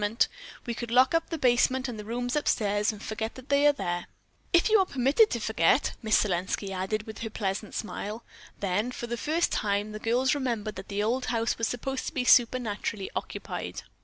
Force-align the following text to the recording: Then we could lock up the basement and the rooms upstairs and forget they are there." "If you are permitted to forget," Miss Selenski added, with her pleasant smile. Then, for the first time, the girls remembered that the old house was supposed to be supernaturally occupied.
Then 0.03 0.17
we 0.65 0.73
could 0.73 0.89
lock 0.89 1.13
up 1.13 1.29
the 1.29 1.37
basement 1.37 1.87
and 1.87 1.99
the 1.99 2.03
rooms 2.03 2.35
upstairs 2.35 2.91
and 2.91 3.03
forget 3.03 3.35
they 3.35 3.67
are 3.67 3.71
there." 3.71 4.07
"If 4.51 4.67
you 4.67 4.79
are 4.79 4.85
permitted 4.87 5.29
to 5.29 5.39
forget," 5.39 5.95
Miss 6.01 6.17
Selenski 6.23 6.71
added, 6.71 7.05
with 7.05 7.19
her 7.19 7.29
pleasant 7.29 7.75
smile. 7.75 8.23
Then, 8.61 8.89
for 8.89 9.05
the 9.05 9.15
first 9.15 9.51
time, 9.51 9.91
the 9.91 9.99
girls 9.99 10.33
remembered 10.33 10.75
that 10.77 10.87
the 10.87 11.03
old 11.03 11.25
house 11.25 11.59
was 11.59 11.67
supposed 11.67 12.07
to 12.07 12.15
be 12.15 12.23
supernaturally 12.25 13.11
occupied. 13.15 13.83